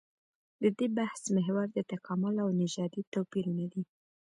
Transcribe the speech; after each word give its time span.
د 0.61 0.63
دې 0.77 0.87
بحث 0.97 1.21
محور 1.35 1.67
د 1.73 1.79
تکامل 1.91 2.35
او 2.43 2.49
نژادي 2.61 3.01
توپيرونه 3.13 3.65
دي. 3.73 3.83